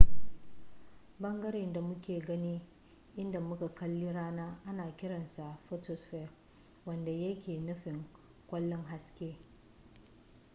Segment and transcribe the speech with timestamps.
[1.19, 2.61] bangaren da muke gani
[3.17, 6.29] idan muka kalli rana ana kiran sa photosphere
[6.85, 8.03] wanda yake nufin
[8.47, 9.35] kwallon haske